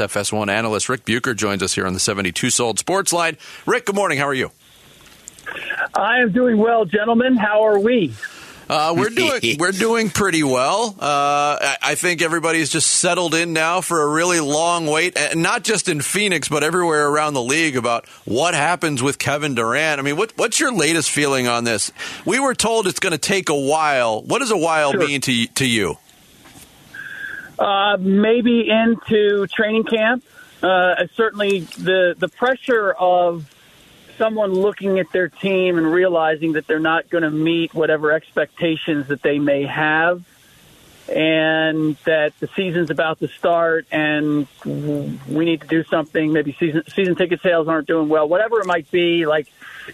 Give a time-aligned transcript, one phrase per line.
[0.00, 3.36] FS1 analyst Ric Bucher joins us here on the 72 Sold Sports Line.
[3.66, 4.18] Ric, good morning.
[4.18, 4.50] How are you?
[5.94, 7.36] I am doing well, gentlemen.
[7.36, 8.14] How are we?
[8.70, 10.94] Uh, we're doing we're doing pretty well.
[10.98, 15.64] Uh, I think everybody's just settled in now for a really long wait, and not
[15.64, 19.98] just in Phoenix, but everywhere around the league about what happens with Kevin Durant.
[19.98, 21.90] I mean, what, what's your latest feeling on this?
[22.24, 24.22] We were told it's going to take a while.
[24.22, 25.00] What does a while sure.
[25.00, 25.98] mean to to you?
[27.60, 30.24] Uh, maybe into training camp.
[30.62, 33.46] Uh, certainly, the the pressure of
[34.16, 39.08] someone looking at their team and realizing that they're not going to meet whatever expectations
[39.08, 40.24] that they may have
[41.08, 46.82] and that the season's about to start and we need to do something maybe season
[46.94, 49.50] season ticket sales aren't doing well whatever it might be like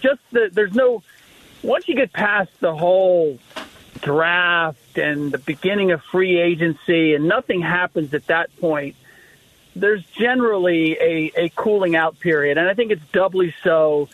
[0.00, 1.02] just the, there's no
[1.62, 3.38] once you get past the whole
[4.02, 8.96] draft and the beginning of free agency and nothing happens at that point
[9.76, 14.08] there's generally a, a cooling out period, and I think it's doubly so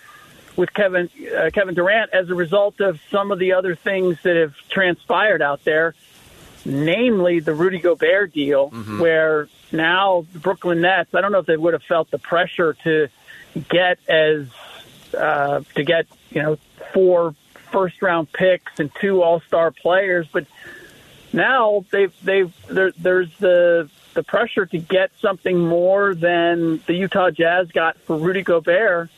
[0.57, 4.37] with Kevin uh, Kevin Durant as a result of some of the other things that
[4.37, 5.95] have transpired out there,
[6.65, 9.01] namely the Rudy Gobert deal, mm-hmm.
[9.01, 11.15] where now the Brooklyn Nets.
[11.15, 13.09] I don't know if they would have felt the pressure to
[13.69, 14.47] get as
[15.17, 16.59] uh, to get you know
[16.93, 17.35] four
[17.77, 20.47] first round picks and two All Star players, but
[21.35, 27.31] now they've they've there, there's the the pressure to get something more than the Utah
[27.31, 29.11] Jazz got for Rudy Gobert,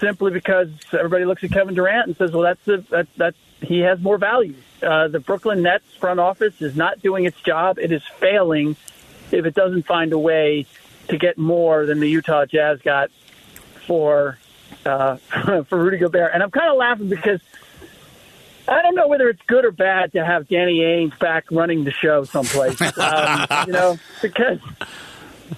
[0.00, 3.80] simply because everybody looks at Kevin Durant and says, "Well, that's a, that that he
[3.80, 7.92] has more value." Uh, the Brooklyn Nets front office is not doing its job; it
[7.92, 8.76] is failing
[9.30, 10.64] if it doesn't find a way
[11.08, 13.10] to get more than the Utah Jazz got
[13.86, 14.38] for
[14.86, 15.16] uh,
[15.64, 16.32] for Rudy Gobert.
[16.34, 17.40] And I'm kind of laughing because
[18.68, 21.90] I don't know whether it's good or bad to have Danny Ainge back running the
[21.90, 22.80] show someplace.
[22.98, 24.58] um, you know, because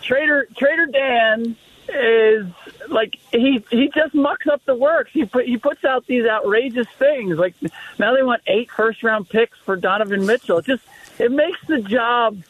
[0.03, 1.57] Trader Trader Dan
[1.89, 2.47] is
[2.89, 5.11] like he he just mucks up the works.
[5.13, 7.39] He put he puts out these outrageous things.
[7.39, 7.55] Like
[7.99, 10.59] now they want eight first round picks for Donovan Mitchell.
[10.59, 10.85] It just
[11.19, 12.43] it makes the job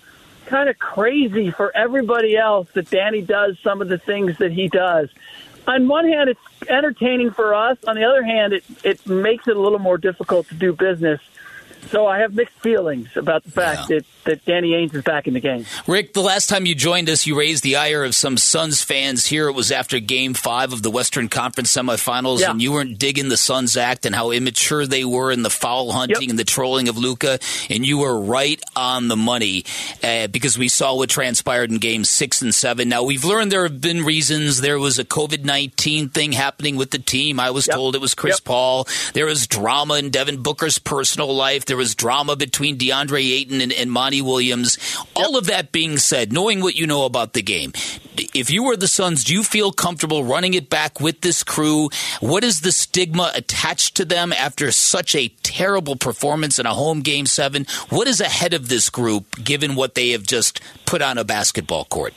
[0.47, 4.69] kind of crazy for everybody else that Danny does some of the things that he
[4.69, 5.09] does
[5.67, 7.79] on one hand, it's entertaining for us.
[7.87, 11.21] On the other hand, it, it makes it a little more difficult to do business
[11.91, 13.99] so I have mixed feelings about the fact yeah.
[13.99, 15.67] that, that Danny Ainge is back in the game.
[15.87, 19.27] Ric, the last time you joined us, you raised the ire of some Suns fans
[19.27, 19.49] here.
[19.49, 22.51] It was after Game Five of the Western Conference semifinals, yeah.
[22.51, 25.93] and you weren't digging the Suns act and how immature they were in the foul
[25.93, 26.31] hunting yep.
[26.31, 27.39] and the trolling of Luka,
[27.71, 29.65] and you were right on the money
[30.03, 32.89] uh, because we saw what transpired in Game Six and Seven.
[32.89, 34.61] Now we've learned there have been reasons.
[34.61, 37.39] There was a COVID nineteen thing happening with the team.
[37.41, 37.77] I was yep.
[37.77, 38.45] told it was Chris yep.
[38.45, 38.87] Paul.
[39.13, 41.65] There was drama in Devin Booker's personal life.
[41.67, 44.79] There was drama between DeAndre Ayton and, and Monty Williams.
[44.99, 45.09] Yep.
[45.17, 47.73] All of that being said, knowing what you know about the game,
[48.35, 51.91] if you were the Suns, do you feel comfortable running it back with this crew?
[52.21, 57.01] What is the stigma attached to them after such a terrible performance in a home
[57.01, 57.67] game seven?
[57.89, 61.85] What is ahead of this group given what they have just put on a basketball
[61.85, 62.15] court?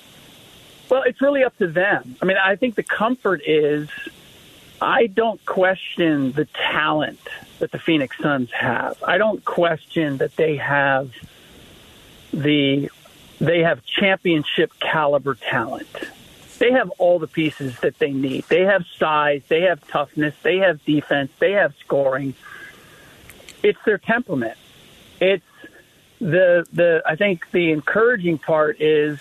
[0.89, 2.15] Well, it's really up to them.
[2.21, 3.89] I mean, I think the comfort is
[4.81, 7.19] I don't question the talent
[7.59, 9.01] that the Phoenix Suns have.
[9.03, 11.11] I don't question that they have
[12.31, 12.89] the
[13.39, 15.87] they have championship caliber talent.
[16.59, 18.45] They have all the pieces that they need.
[18.49, 22.33] They have size, they have toughness, they have defense, they have scoring.
[23.61, 24.57] It's their temperament.
[25.19, 25.43] It's
[26.19, 29.19] the the I think the encouraging part is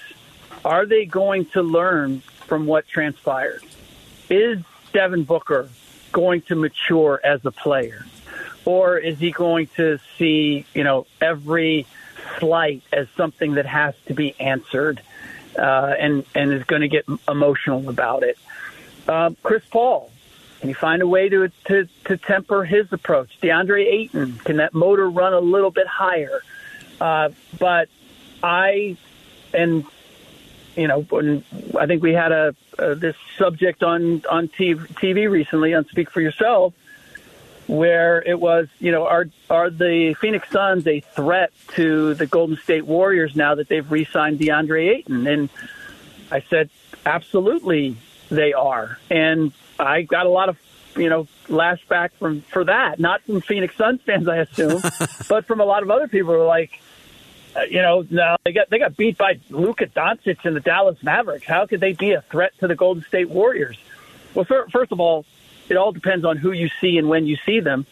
[0.65, 3.63] are they going to learn from what transpired?
[4.31, 5.69] Is Devin Booker
[6.13, 8.07] going to mature as a player?
[8.67, 11.87] Or is he going to see, you know, every
[12.39, 15.01] slight as something that has to be answered
[15.59, 18.37] uh, and, and is going to get emotional about it?
[19.09, 20.11] Uh, Chris Paul,
[20.61, 23.39] can you find a way to, to, to temper his approach?
[23.41, 26.43] DeAndre Ayton, can that motor run a little bit higher?
[27.01, 27.89] Uh, but
[28.43, 28.97] I,
[29.55, 29.87] and
[30.77, 31.43] you know, when
[31.79, 36.11] I think we had a, a this subject on on TV, TV recently on Speak
[36.11, 36.75] for Yourself,
[37.67, 42.57] where it was, you know, are are the Phoenix Suns a threat to the Golden
[42.57, 45.27] State Warriors now that they've re-signed DeAndre Ayton?
[45.27, 45.51] And
[46.31, 46.71] I said,
[47.05, 47.97] absolutely,
[48.29, 48.99] they are.
[49.11, 50.59] And I got a lot of,
[50.97, 54.81] you know, lashback from for that, not from Phoenix Suns fans, I assume,
[55.29, 56.81] but from a lot of other people who are like,
[57.57, 61.03] uh, you know, no, they got they got beat by Luka Doncic and the Dallas
[61.03, 61.47] Mavericks.
[61.47, 63.77] How could they be a threat to the Golden State Warriors?
[64.35, 65.25] Well, first of all,
[65.69, 67.87] it all depends on who you see and when you see them.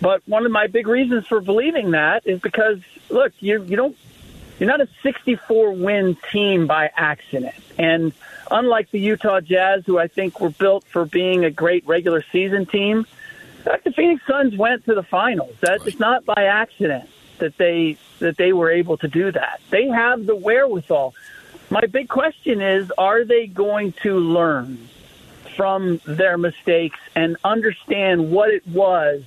[0.00, 2.78] But one of my big reasons for believing that is because
[3.08, 3.96] look, you you don't
[4.58, 7.54] you're not a 64 win team by accident.
[7.78, 8.12] And
[8.50, 12.66] unlike the Utah Jazz, who I think were built for being a great regular season
[12.66, 13.06] team,
[13.64, 15.54] the Phoenix Suns went to the finals.
[15.60, 16.00] That's right.
[16.00, 19.60] not by accident that they that they were able to do that.
[19.70, 21.14] They have the wherewithal.
[21.70, 24.88] My big question is: Are they going to learn
[25.56, 29.22] from their mistakes and understand what it was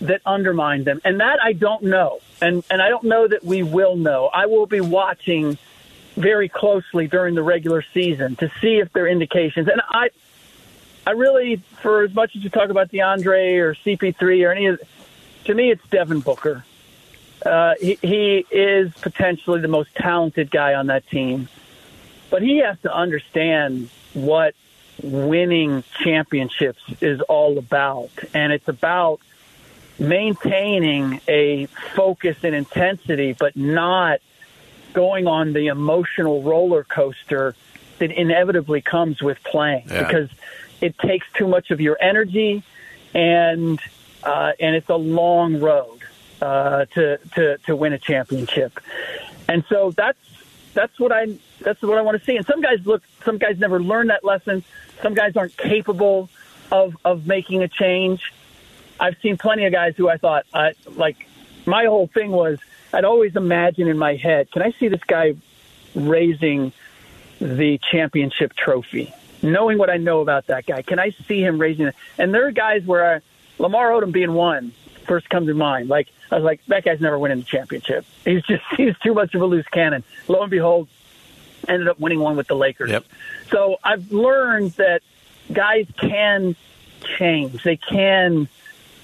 [0.00, 1.00] that undermined them?
[1.04, 4.30] And that I don't know, and and I don't know that we will know.
[4.32, 5.58] I will be watching
[6.16, 9.68] very closely during the regular season to see if there are indications.
[9.68, 10.10] And I,
[11.06, 14.80] I really, for as much as you talk about DeAndre or CP3 or any of,
[15.44, 16.64] to me, it's Devin Booker.
[17.44, 21.48] Uh, he, he is potentially the most talented guy on that team,
[22.28, 24.54] but he has to understand what
[25.02, 29.20] winning championships is all about, and it's about
[29.98, 34.20] maintaining a focus and intensity, but not
[34.92, 37.54] going on the emotional roller coaster
[37.98, 40.06] that inevitably comes with playing yeah.
[40.06, 40.30] because
[40.80, 42.62] it takes too much of your energy
[43.14, 43.78] and
[44.22, 46.00] uh, and it's a long road
[46.40, 48.80] uh, to, to to win a championship.
[49.48, 50.18] And so that's
[50.74, 51.26] that's what I
[51.60, 52.36] that's what I want to see.
[52.36, 54.64] And some guys look some guys never learn that lesson.
[55.02, 56.28] Some guys aren't capable
[56.70, 58.32] of of making a change.
[58.98, 61.26] I've seen plenty of guys who I thought uh, like
[61.66, 62.58] my whole thing was
[62.92, 65.34] I'd always imagine in my head, can I see this guy
[65.94, 66.72] raising
[67.40, 69.12] the championship trophy?
[69.42, 71.94] Knowing what I know about that guy, can I see him raising it?
[72.18, 73.20] And there are guys where I,
[73.58, 74.72] Lamar Odom being one
[75.06, 75.88] first comes to mind.
[75.88, 78.04] Like I was like, that guy's never winning the championship.
[78.24, 80.04] He's just he's too much of a loose cannon.
[80.28, 80.88] Lo and behold,
[81.68, 82.90] ended up winning one with the Lakers.
[82.90, 83.04] Yep.
[83.50, 85.02] So I've learned that
[85.52, 86.56] guys can
[87.18, 87.62] change.
[87.62, 88.48] They can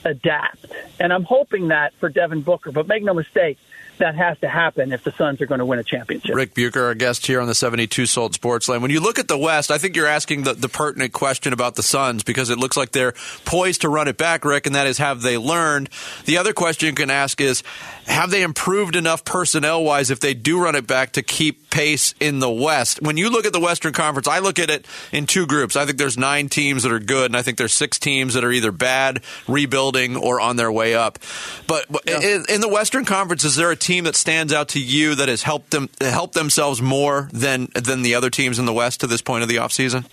[0.04, 0.66] adapt.
[1.00, 2.70] And I'm hoping that for Devin Booker.
[2.70, 3.58] But make no mistake,
[3.98, 6.34] that has to happen if the Suns are going to win a championship.
[6.34, 8.82] Ric Bucher, our guest here on the 72 Salt Sports Line.
[8.82, 11.74] When you look at the West, I think you're asking the, the pertinent question about
[11.74, 13.14] the Suns because it looks like they're
[13.44, 15.88] poised to run it back, Ric, and that is have they learned?
[16.24, 17.62] The other question you can ask is
[18.06, 22.14] have they improved enough personnel wise if they do run it back to keep pace
[22.20, 23.02] in the West?
[23.02, 25.76] When you look at the Western Conference, I look at it in two groups.
[25.76, 28.44] I think there's nine teams that are good, and I think there's six teams that
[28.44, 31.18] are either bad, rebuilding, or on their way up.
[31.66, 32.20] But yeah.
[32.20, 35.28] in, in the Western Conference, is there a team that stands out to you that
[35.28, 39.06] has helped them help themselves more than than the other teams in the West to
[39.06, 40.04] this point of the offseason?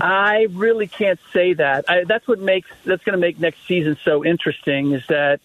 [0.00, 1.86] I really can't say that.
[1.88, 4.92] I, that's what makes that's going to make next season so interesting.
[4.92, 5.40] Is that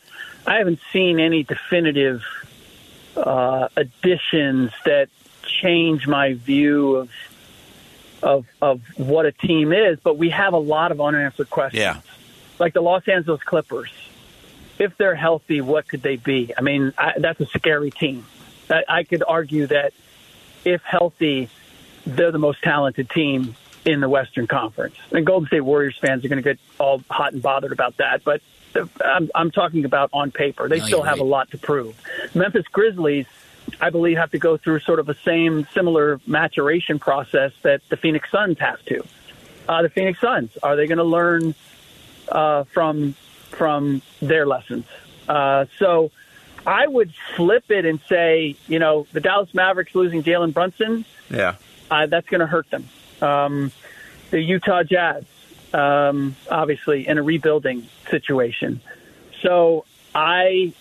[0.45, 2.23] I haven't seen any definitive
[3.17, 5.09] uh, additions that
[5.43, 7.09] change my view of
[8.21, 11.81] of of what a team is, but we have a lot of unanswered questions.
[11.81, 12.01] Yeah.
[12.59, 13.91] Like the Los Angeles Clippers
[14.79, 16.53] if they're healthy, what could they be?
[16.57, 18.25] I mean, I, that's a scary team.
[18.69, 19.93] I, I could argue that
[20.65, 21.49] if healthy,
[22.05, 23.55] they're the most talented team
[23.85, 24.95] in the Western Conference.
[25.11, 28.23] And Golden State Warriors fans are going to get all hot and bothered about that,
[28.23, 28.41] but
[29.03, 30.67] I'm, I'm talking about on paper.
[30.67, 31.21] They no, still have right.
[31.21, 31.99] a lot to prove.
[32.33, 33.27] Memphis Grizzlies,
[33.79, 37.97] I believe, have to go through sort of a same similar maturation process that the
[37.97, 39.03] Phoenix Suns have to.
[39.67, 41.55] Uh, the Phoenix Suns are they going to learn
[42.29, 43.15] uh, from
[43.53, 44.85] from their lessons.
[45.27, 46.11] Uh, so
[46.65, 51.55] I would flip it and say, you know, the Dallas Mavericks losing Jalen Brunson, yeah,
[51.89, 52.87] uh, that's going to hurt them.
[53.21, 53.71] Um,
[54.31, 55.23] the Utah Jazz,
[55.73, 58.81] um, obviously, in a rebuilding situation.
[59.41, 59.85] So
[60.15, 60.73] I,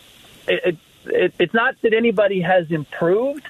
[0.46, 3.46] it, it, it's not that anybody has improved.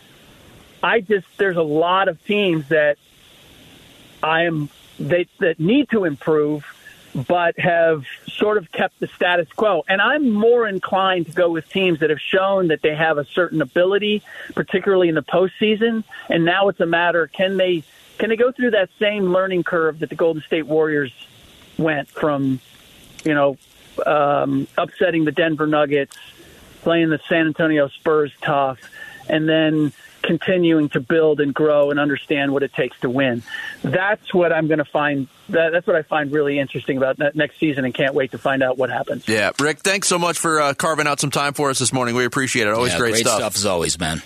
[0.83, 2.99] I just there's a lot of teams that
[4.23, 4.69] I am
[4.99, 6.65] they that need to improve
[7.15, 9.85] but have sort of kept the status quo.
[9.89, 13.25] And I'm more inclined to go with teams that have shown that they have a
[13.25, 14.23] certain ability,
[14.55, 16.05] particularly in the postseason.
[16.29, 17.85] And now it's a matter can they
[18.19, 21.13] can they go through that same learning curve that the Golden State Warriors
[21.79, 22.61] went from,
[23.25, 23.57] you know,
[24.07, 26.17] um, upsetting the Denver Nuggets,
[26.83, 28.79] playing the San Antonio Spurs tough,
[29.29, 33.43] and then continuing to build and grow and understand what it takes to win.
[33.83, 35.29] That's what I'm going to find.
[35.49, 38.63] That, that's what I find really interesting about next season, and can't wait to find
[38.63, 39.29] out what happens.
[39.29, 42.15] Yeah, Ric, thanks so much for uh, carving out some time for us this morning.
[42.15, 42.75] We appreciate it.
[42.75, 43.39] Always yeah, great, great stuff.
[43.39, 44.23] stuff as always, man.